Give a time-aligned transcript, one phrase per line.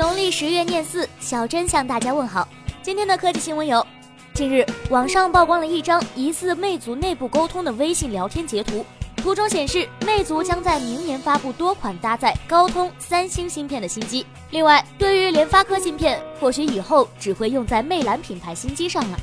[0.00, 2.48] 农历十月念四，小珍向大家问好。
[2.82, 3.86] 今天的科技新闻有：
[4.32, 8.82] 近日，网上曝光了一张疑似魅族内部沟通的微信聊天截图，
[9.16, 14.24] 图中显示魅族将在明年发布多款搭载高通、三星芯片的新机。
[14.52, 19.18] 另外，对于联发科芯片，或许以后只会用在魅蓝品牌新机上了。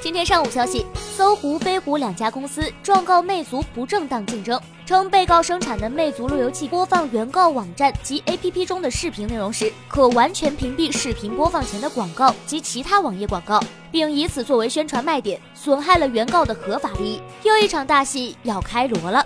[0.00, 4.58] 今天上午消息，搜狐、飞狐两家公司状告魅族不正当竞争，
[4.90, 13.62] 称被告生产的魅族路由器播放原告网站及 APP 中的视频内容时，可完全屏蔽视频播放前的广告及其他网页广告，
[13.92, 17.22] 并以此作为宣传卖点，损害了原告的合法利益。
[17.44, 19.24] 又一场大戏要开锣了。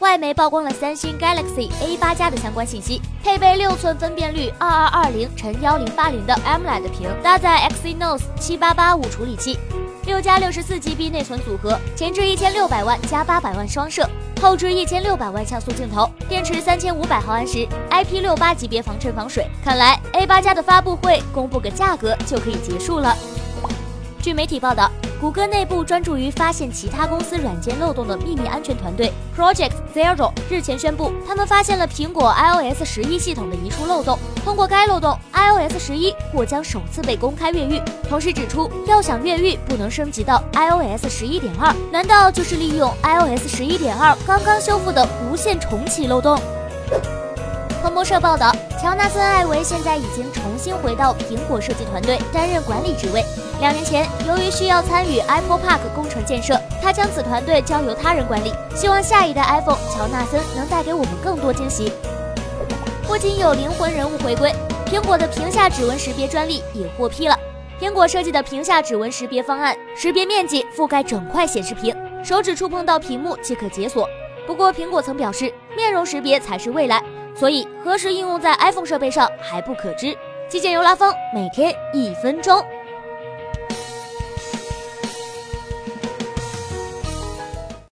[0.00, 9.58] 外媒曝光了三星 Galaxy A 八加的相关信息，配备六寸分辨率二二二零乘幺零八零的 AMOLED 屏，搭载 Exynos 七八八五处理器，
[10.06, 14.08] 六加六十四 GB 内存组合，前置一千六百万加八百万双摄，
[14.40, 19.46] 后置一千六百万像素镜头，电池三千五百毫安时，IP 六八级别防尘防水。
[19.64, 23.16] 看来 A 八加的发布会公布个价格就可以结束了。
[24.22, 24.90] 据媒体报道。
[25.20, 34.18] 谷歌内部专注于发现其他公司软件漏洞的秘密安全团队 Project Zero 日前宣布，他们发现了苹果 iOS 十一系统的移除漏洞。
[34.44, 37.80] 通过该漏洞，iOS 十一或将首次被公开越狱。
[38.08, 41.72] 同时指出，要想越狱，不能升级到 iOS 十一点二。
[41.92, 46.36] 难道就是利用 iOS 十一点二刚刚修复的无限重启漏洞？
[47.82, 53.24] 彭博社报道，乔纳森·艾维现在已经重新回到苹果设计团队担任管理职位。
[53.58, 58.52] 两年前，由于需要参与 Apple Park 工程建设，他将此团队交由他人管理。
[58.76, 61.92] 希望下一代 iPhone，乔纳森能带给我们更多惊喜。
[63.04, 64.54] 不仅有灵魂人物回归，
[64.86, 67.36] 苹果的屏下指纹识别专利也获批了。
[67.80, 71.92] 苹果设计的屏下指纹识别方案，识别面积覆盖整块显示屏，
[72.22, 74.08] 手指触碰到屏幕即可解锁。
[74.46, 77.02] 不过，苹果曾表示，面容识别才是未来。
[77.34, 80.16] 所以何时应用在 iPhone 设备上还不可知。
[80.48, 82.62] 基建由拉风，每天一分钟。